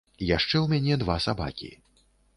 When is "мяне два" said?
0.79-1.17